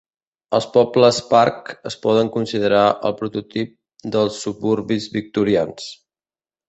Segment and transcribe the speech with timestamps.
[0.59, 3.77] Els pobles parc es poden considerar el prototip
[4.17, 5.87] dels suburbis victorians.